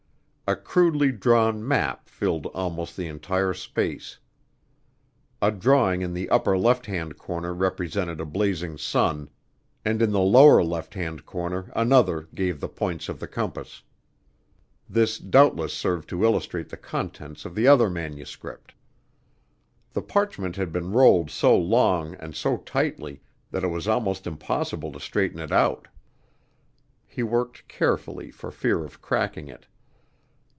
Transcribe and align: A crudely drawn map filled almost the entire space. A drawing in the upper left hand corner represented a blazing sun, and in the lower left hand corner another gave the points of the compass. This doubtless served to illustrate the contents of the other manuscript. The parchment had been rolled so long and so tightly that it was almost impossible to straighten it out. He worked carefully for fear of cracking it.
A 0.47 0.55
crudely 0.57 1.13
drawn 1.13 1.65
map 1.65 2.09
filled 2.09 2.45
almost 2.47 2.97
the 2.97 3.07
entire 3.07 3.53
space. 3.53 4.19
A 5.41 5.49
drawing 5.49 6.01
in 6.01 6.13
the 6.13 6.29
upper 6.29 6.57
left 6.57 6.87
hand 6.87 7.17
corner 7.17 7.53
represented 7.53 8.19
a 8.19 8.25
blazing 8.25 8.77
sun, 8.77 9.29
and 9.85 10.01
in 10.01 10.11
the 10.11 10.19
lower 10.19 10.61
left 10.61 10.93
hand 10.93 11.25
corner 11.25 11.71
another 11.73 12.27
gave 12.35 12.59
the 12.59 12.67
points 12.67 13.07
of 13.07 13.21
the 13.21 13.29
compass. 13.29 13.81
This 14.89 15.19
doubtless 15.19 15.73
served 15.73 16.09
to 16.09 16.25
illustrate 16.25 16.67
the 16.67 16.75
contents 16.75 17.45
of 17.45 17.55
the 17.55 17.65
other 17.69 17.89
manuscript. 17.89 18.73
The 19.93 20.01
parchment 20.01 20.57
had 20.57 20.73
been 20.73 20.91
rolled 20.91 21.31
so 21.31 21.57
long 21.57 22.15
and 22.15 22.35
so 22.35 22.57
tightly 22.57 23.21
that 23.51 23.63
it 23.63 23.69
was 23.69 23.87
almost 23.87 24.27
impossible 24.27 24.91
to 24.91 24.99
straighten 24.99 25.39
it 25.39 25.53
out. 25.53 25.87
He 27.07 27.23
worked 27.23 27.69
carefully 27.69 28.31
for 28.31 28.51
fear 28.51 28.83
of 28.83 29.01
cracking 29.01 29.47
it. 29.47 29.65